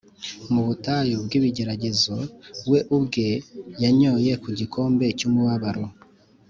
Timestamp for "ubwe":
2.97-3.27